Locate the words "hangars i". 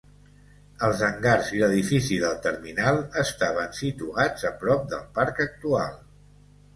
1.07-1.59